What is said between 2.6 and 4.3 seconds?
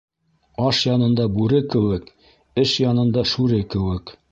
эш янында шүре кеүек.